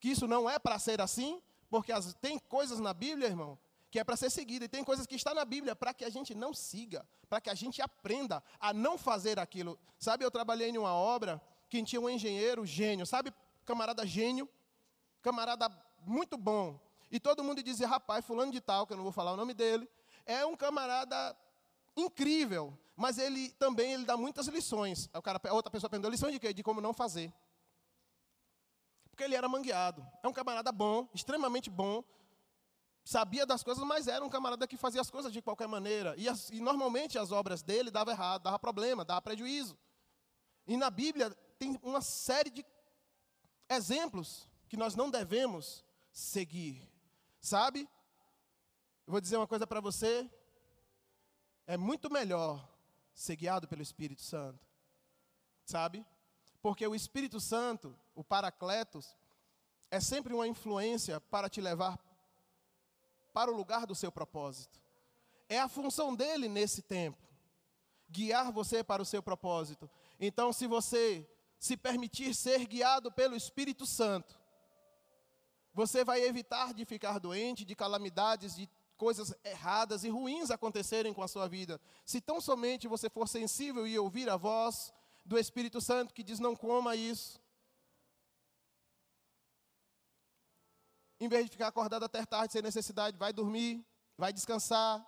[0.00, 3.58] que isso não é para ser assim, porque as, tem coisas na Bíblia, irmão,
[3.90, 6.10] que é para ser seguida, e tem coisas que está na Bíblia para que a
[6.10, 9.78] gente não siga, para que a gente aprenda a não fazer aquilo.
[9.98, 13.32] Sabe, eu trabalhei em uma obra que tinha um engenheiro gênio, sabe,
[13.64, 14.48] camarada gênio,
[15.22, 16.78] camarada muito bom.
[17.10, 19.54] E todo mundo dizia, rapaz, fulano de tal, que eu não vou falar o nome
[19.54, 19.88] dele,
[20.26, 21.36] é um camarada
[21.96, 25.08] incrível, mas ele também ele dá muitas lições.
[25.14, 26.52] O cara, outra pessoa aprendeu lições de quê?
[26.52, 27.32] De como não fazer
[29.18, 30.06] porque ele era mangueado.
[30.22, 32.04] É um camarada bom, extremamente bom,
[33.04, 36.14] sabia das coisas, mas era um camarada que fazia as coisas de qualquer maneira.
[36.16, 39.76] E, as, e normalmente as obras dele davam errado, dava problema, dava prejuízo.
[40.68, 42.64] E na Bíblia tem uma série de
[43.68, 46.88] exemplos que nós não devemos seguir.
[47.40, 47.88] Sabe?
[49.04, 50.30] Eu vou dizer uma coisa para você.
[51.66, 52.64] É muito melhor
[53.12, 54.64] ser guiado pelo Espírito Santo.
[55.64, 56.06] Sabe?
[56.68, 59.16] Porque o Espírito Santo, o Paracletos,
[59.90, 61.98] é sempre uma influência para te levar
[63.32, 64.78] para o lugar do seu propósito.
[65.48, 67.16] É a função dele nesse tempo
[68.10, 69.88] guiar você para o seu propósito.
[70.20, 71.26] Então, se você
[71.58, 74.38] se permitir ser guiado pelo Espírito Santo,
[75.72, 81.22] você vai evitar de ficar doente, de calamidades, de coisas erradas e ruins acontecerem com
[81.22, 81.80] a sua vida.
[82.04, 84.92] Se tão somente você for sensível e ouvir a voz
[85.28, 87.40] do Espírito Santo que diz: não coma isso.
[91.20, 93.84] Em vez de ficar acordado até tarde sem necessidade, vai dormir,
[94.16, 95.04] vai descansar.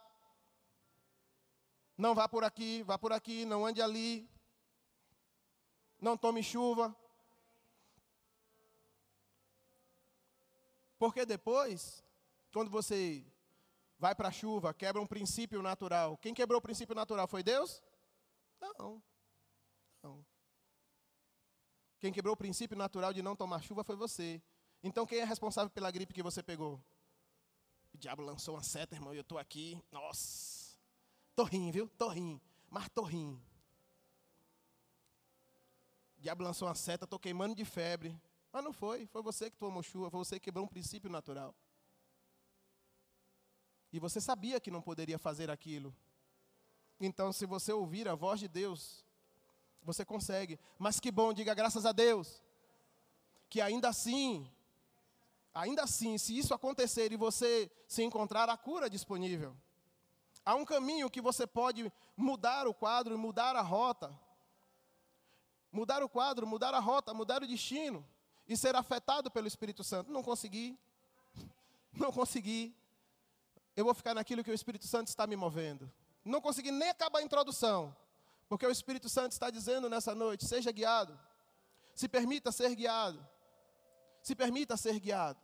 [1.97, 4.29] Não vá por aqui, vá por aqui, não ande ali.
[6.01, 6.95] Não tome chuva.
[10.99, 12.05] Porque depois,
[12.53, 13.25] quando você
[13.99, 16.19] vai para a chuva, quebra um princípio natural.
[16.19, 17.83] Quem quebrou o princípio natural foi Deus?
[18.61, 19.03] Não.
[20.03, 20.25] Não.
[21.99, 24.43] Quem quebrou o princípio natural de não tomar chuva foi você.
[24.83, 26.83] Então quem é responsável pela gripe que você pegou?
[27.93, 29.83] O diabo lançou uma seta, irmão, e eu estou aqui.
[29.91, 30.79] Nossa.
[31.35, 31.89] Tô rindo, viu?
[31.89, 32.41] Tô rindo.
[32.69, 33.05] Mas tô.
[33.05, 33.39] O
[36.19, 38.19] diabo lançou uma seta, estou queimando de febre.
[38.53, 39.07] Mas não foi.
[39.07, 41.55] Foi você que tomou chuva, foi você que quebrou um princípio natural.
[43.93, 45.95] E você sabia que não poderia fazer aquilo.
[47.01, 49.05] Então, se você ouvir a voz de Deus,
[49.83, 50.59] você consegue.
[50.79, 52.43] Mas que bom, diga graças a Deus.
[53.49, 54.49] Que ainda assim,
[55.55, 59.57] Ainda assim, se isso acontecer e você se encontrar a cura disponível,
[60.45, 64.17] há um caminho que você pode mudar o quadro mudar a rota.
[65.73, 68.07] Mudar o quadro, mudar a rota, mudar o destino
[68.47, 70.11] e ser afetado pelo Espírito Santo.
[70.11, 70.79] Não consegui.
[71.93, 72.75] Não consegui.
[73.77, 75.91] Eu vou ficar naquilo que o Espírito Santo está me movendo.
[76.25, 77.95] Não consegui nem acabar a introdução,
[78.51, 81.17] porque o Espírito Santo está dizendo nessa noite: seja guiado.
[81.95, 83.25] Se permita ser guiado.
[84.21, 85.41] Se permita ser guiado.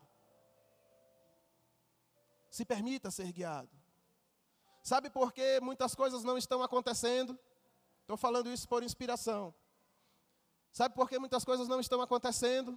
[2.51, 3.71] Se permita ser guiado.
[4.83, 7.39] Sabe por que muitas coisas não estão acontecendo?
[8.01, 9.55] Estou falando isso por inspiração.
[10.73, 12.77] Sabe por que muitas coisas não estão acontecendo?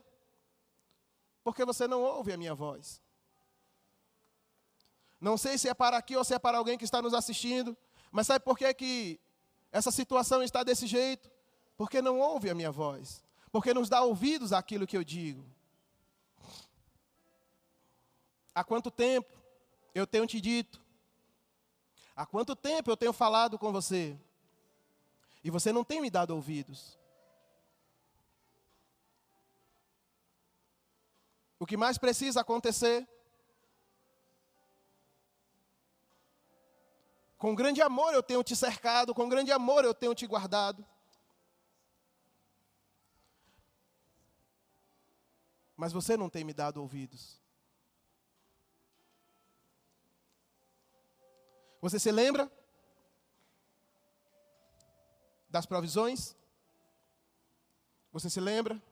[1.43, 3.01] Porque você não ouve a minha voz.
[5.19, 7.75] Não sei se é para aqui ou se é para alguém que está nos assistindo,
[8.11, 9.19] mas sabe por que, que
[9.71, 11.29] essa situação está desse jeito?
[11.77, 13.23] Porque não ouve a minha voz.
[13.51, 15.45] Porque nos dá ouvidos àquilo que eu digo.
[18.53, 19.31] Há quanto tempo
[19.93, 20.81] eu tenho te dito?
[22.15, 24.17] Há quanto tempo eu tenho falado com você?
[25.43, 26.97] E você não tem me dado ouvidos.
[31.57, 33.07] O que mais precisa acontecer?
[37.39, 40.85] Com grande amor eu tenho te cercado, com grande amor eu tenho te guardado.
[45.73, 47.41] Mas você não tem me dado ouvidos.
[51.81, 52.51] Você se lembra
[55.47, 56.35] das provisões?
[58.11, 58.83] Você se lembra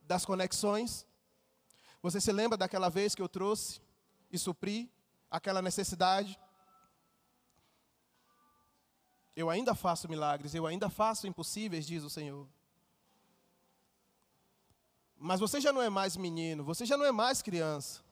[0.00, 1.06] das conexões?
[2.02, 3.80] Você se lembra daquela vez que eu trouxe
[4.30, 4.92] e supri
[5.30, 6.38] aquela necessidade?
[9.34, 12.46] Eu ainda faço milagres, eu ainda faço impossíveis, diz o Senhor.
[15.18, 18.02] Mas você já não é mais menino, você já não é mais criança.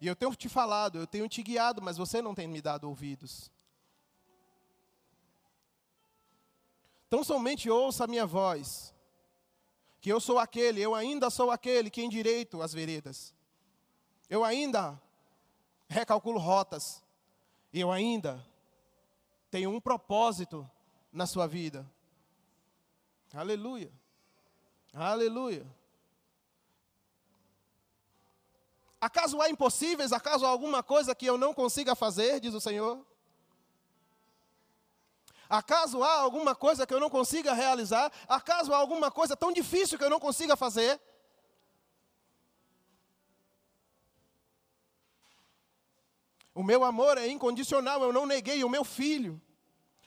[0.00, 2.88] E eu tenho te falado, eu tenho te guiado, mas você não tem me dado
[2.88, 3.50] ouvidos.
[7.06, 8.94] Então somente ouça a minha voz,
[10.00, 13.34] que eu sou aquele, eu ainda sou aquele que endireito as veredas.
[14.28, 15.00] Eu ainda
[15.88, 17.02] recalculo rotas.
[17.72, 18.44] E eu ainda
[19.50, 20.68] tenho um propósito
[21.12, 21.86] na sua vida.
[23.34, 23.90] Aleluia.
[24.92, 25.66] Aleluia.
[29.00, 30.12] Acaso há impossíveis?
[30.12, 32.40] Acaso há alguma coisa que eu não consiga fazer?
[32.40, 33.04] Diz o Senhor.
[35.48, 38.12] Acaso há alguma coisa que eu não consiga realizar?
[38.28, 41.00] Acaso há alguma coisa tão difícil que eu não consiga fazer?
[46.58, 49.40] O meu amor é incondicional, eu não neguei o meu filho.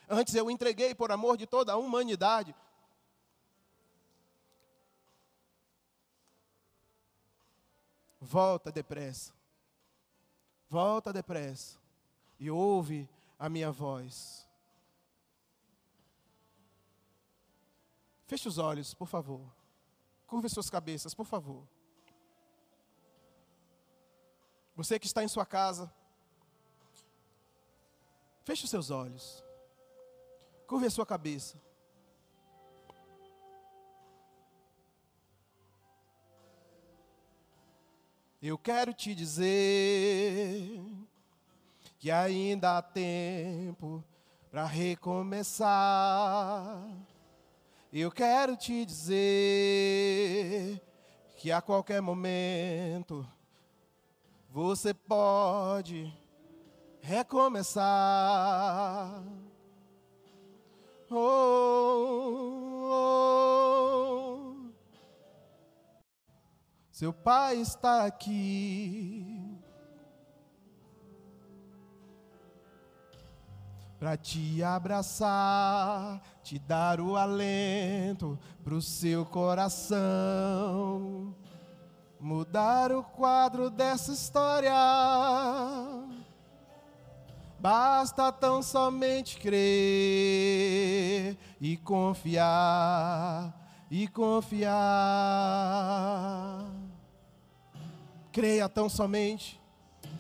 [0.10, 2.54] Antes eu entreguei por amor de toda a humanidade.
[8.20, 9.32] Volta depressa.
[10.68, 11.80] Volta depressa.
[12.38, 13.10] E ouve
[13.40, 14.46] a minha voz.
[18.28, 19.50] Feche os olhos, por favor.
[20.28, 21.66] Curve suas cabeças, por favor.
[24.76, 25.90] Você que está em sua casa,
[28.44, 29.44] feche os seus olhos.
[30.68, 31.60] Curve a sua cabeça.
[38.42, 40.82] Eu quero te dizer
[42.00, 44.04] que ainda há tempo
[44.50, 45.70] para recomeçar.
[47.94, 50.82] Eu quero te dizer
[51.38, 53.24] que a qualquer momento
[54.50, 56.12] você pode
[57.02, 57.84] recomeçar.
[61.10, 61.18] Oh,
[62.86, 64.72] oh.
[66.92, 69.42] Seu pai está aqui.
[74.02, 79.96] para te abraçar, te dar o alento para o seu coração,
[82.20, 84.74] mudar o quadro dessa história.
[87.62, 89.58] Basta tão somente crer
[91.62, 93.54] e confiar,
[93.90, 94.72] e confiar.
[98.32, 99.62] Creia tão somente,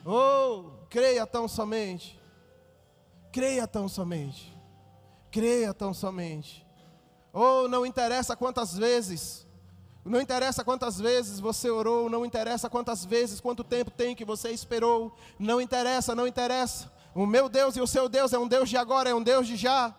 [0.05, 2.21] oh, creia tão somente
[3.31, 4.53] Creia tão somente.
[5.31, 6.67] Creia tão somente.
[7.31, 9.47] Ou oh, não interessa quantas vezes,
[10.03, 14.49] não interessa quantas vezes você orou, não interessa quantas vezes, quanto tempo tem que você
[14.49, 16.91] esperou, não interessa, não interessa.
[17.13, 19.47] O meu Deus e o seu Deus é um Deus de agora, é um Deus
[19.47, 19.93] de já.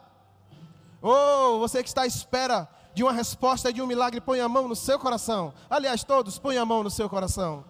[1.00, 4.68] Oh, você que está à espera de uma resposta de um milagre, põe a mão
[4.68, 5.52] no seu coração.
[5.68, 7.64] Aliás, todos, põe a mão no seu coração.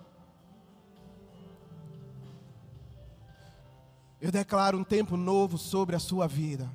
[4.21, 6.71] Eu declaro um tempo novo sobre a sua vida.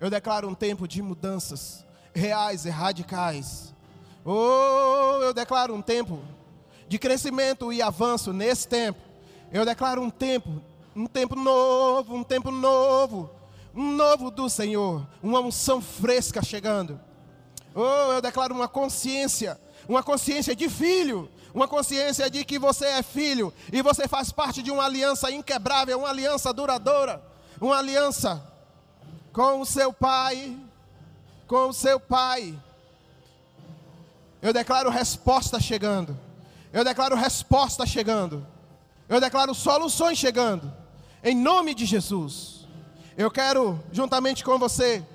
[0.00, 3.72] Eu declaro um tempo de mudanças reais e radicais.
[4.24, 6.20] Oh, eu declaro um tempo
[6.88, 8.98] de crescimento e avanço nesse tempo.
[9.52, 10.60] Eu declaro um tempo,
[10.94, 13.30] um tempo novo, um tempo novo,
[13.74, 17.00] um novo do Senhor, uma unção fresca chegando.
[17.74, 23.02] Oh, eu declaro uma consciência, uma consciência de filho, uma consciência de que você é
[23.02, 27.22] filho e você faz parte de uma aliança inquebrável, uma aliança duradoura,
[27.60, 28.42] uma aliança
[29.32, 30.56] com o seu pai,
[31.46, 32.58] com o seu pai.
[34.42, 36.18] Eu declaro resposta chegando.
[36.72, 38.46] Eu declaro resposta chegando.
[39.08, 40.79] Eu declaro soluções chegando.
[41.22, 42.66] Em nome de Jesus.
[43.16, 45.06] Eu quero, juntamente com você,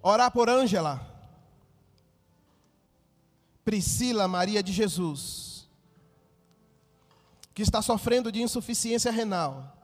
[0.00, 1.04] orar por Ângela,
[3.64, 5.68] Priscila Maria de Jesus,
[7.52, 9.76] que está sofrendo de insuficiência renal.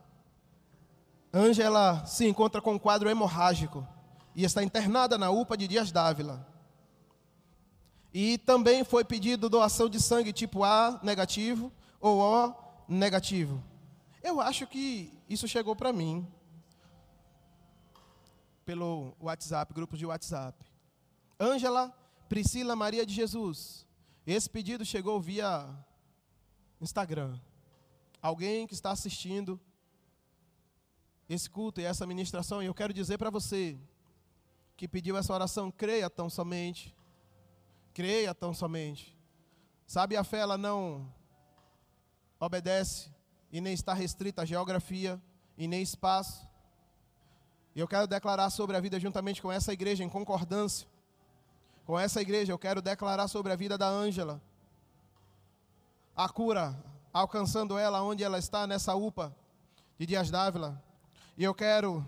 [1.33, 3.85] Ângela se encontra com um quadro hemorrágico
[4.33, 6.47] e está internada na UPA de Dias Dávila.
[8.13, 11.69] E também foi pedido doação de sangue tipo A negativo
[12.03, 12.53] ou O
[12.87, 13.63] negativo.
[14.21, 16.27] Eu acho que isso chegou para mim
[18.65, 20.57] pelo WhatsApp, grupos de WhatsApp.
[21.39, 21.89] Ângela
[22.27, 23.87] Priscila Maria de Jesus.
[24.27, 25.67] Esse pedido chegou via
[26.81, 27.39] Instagram.
[28.21, 29.59] Alguém que está assistindo
[31.29, 33.79] esse culto e essa ministração, e eu quero dizer para você
[34.75, 36.93] que pediu essa oração, creia tão somente
[37.93, 39.15] Creia tão somente.
[39.85, 41.13] Sabe, a fé ela não
[42.45, 43.09] obedece
[43.51, 45.21] e nem está restrita à geografia
[45.57, 46.47] e nem espaço.
[47.75, 50.87] E eu quero declarar sobre a vida juntamente com essa igreja em concordância.
[51.85, 54.41] Com essa igreja eu quero declarar sobre a vida da Ângela.
[56.15, 56.77] A cura
[57.11, 59.35] alcançando ela onde ela está nessa UPA
[59.97, 60.81] de Dias Dávila.
[61.37, 62.07] E eu quero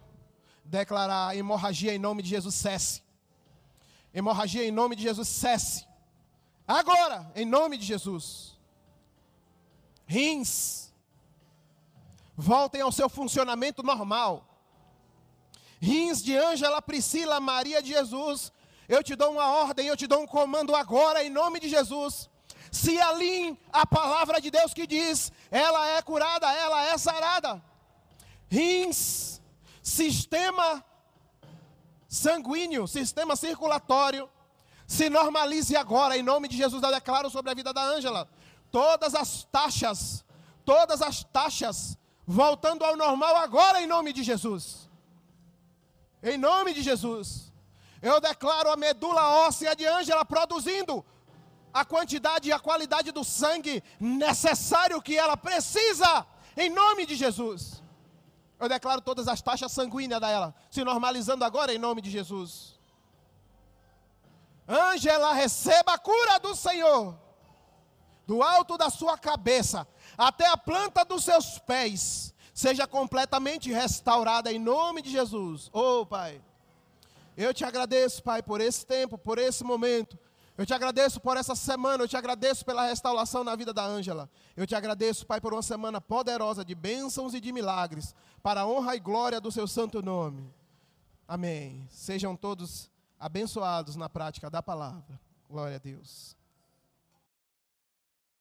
[0.63, 3.03] declarar a hemorragia em nome de Jesus cesse.
[4.13, 5.85] Hemorragia em nome de Jesus cesse.
[6.67, 8.54] Agora, em nome de Jesus.
[10.05, 10.93] Rins.
[12.35, 14.47] Voltem ao seu funcionamento normal.
[15.79, 18.51] Rins de Ângela, Priscila, Maria de Jesus.
[18.87, 22.29] Eu te dou uma ordem, eu te dou um comando agora, em nome de Jesus.
[22.71, 27.63] Se alinhe a palavra de Deus que diz: ela é curada, ela é sarada.
[28.49, 29.41] Rins,
[29.81, 30.83] sistema
[32.07, 34.29] sanguíneo, sistema circulatório,
[34.87, 38.29] se normalize agora, em nome de Jesus, eu declaro sobre a vida da Ângela.
[38.75, 40.25] Todas as taxas,
[40.65, 41.97] todas as taxas,
[42.27, 44.89] voltando ao normal agora, em nome de Jesus.
[46.21, 47.53] Em nome de Jesus.
[48.01, 51.05] Eu declaro a medula óssea de Ângela produzindo
[51.73, 57.81] a quantidade e a qualidade do sangue necessário que ela precisa, em nome de Jesus.
[58.59, 62.77] Eu declaro todas as taxas sanguíneas dela se normalizando agora em nome de Jesus.
[64.67, 67.17] Ângela, receba a cura do Senhor,
[68.25, 74.59] do alto da sua cabeça até a planta dos seus pés, seja completamente restaurada em
[74.59, 75.69] nome de Jesus.
[75.73, 76.41] Oh, Pai,
[77.35, 80.17] eu te agradeço, Pai, por esse tempo, por esse momento.
[80.57, 84.29] Eu te agradeço por essa semana, eu te agradeço pela restauração na vida da Ângela.
[84.55, 88.67] Eu te agradeço, Pai, por uma semana poderosa de bênçãos e de milagres, para a
[88.67, 90.49] honra e glória do seu santo nome.
[91.27, 91.85] Amém.
[91.89, 95.19] Sejam todos abençoados na prática da palavra.
[95.49, 96.37] Glória a Deus.